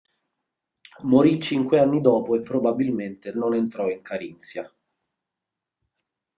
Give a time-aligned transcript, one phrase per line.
[1.03, 4.73] Morì cinque anni dopo e probabilmente non entrò in Carinzia.